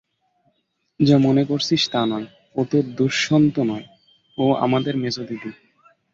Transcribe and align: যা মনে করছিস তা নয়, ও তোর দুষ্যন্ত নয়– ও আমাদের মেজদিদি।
যা 0.99 1.15
মনে 1.17 1.43
করছিস 1.45 1.81
তা 1.91 2.01
নয়, 2.05 2.27
ও 2.55 2.59
তোর 2.71 2.83
দুষ্যন্ত 2.97 3.55
নয়– 3.61 3.87
ও 4.37 4.45
আমাদের 4.55 4.93
মেজদিদি। 4.97 5.51